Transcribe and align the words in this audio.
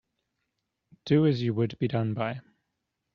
Do 1.05 1.27
as 1.27 1.43
you 1.43 1.53
would 1.53 1.77
be 1.77 1.87
done 1.87 2.15
by. 2.15 2.41